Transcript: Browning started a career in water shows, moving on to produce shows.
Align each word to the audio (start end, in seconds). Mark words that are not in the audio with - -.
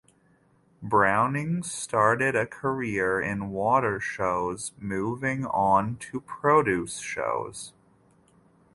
Browning 0.81 1.61
started 1.61 2.35
a 2.35 2.47
career 2.47 3.21
in 3.21 3.51
water 3.51 3.99
shows, 3.99 4.71
moving 4.79 5.45
on 5.45 5.97
to 5.97 6.21
produce 6.21 6.97
shows. 6.97 7.71